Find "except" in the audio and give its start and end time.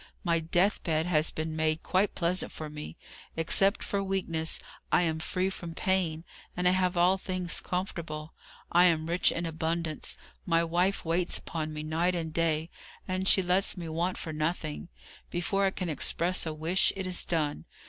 3.37-3.83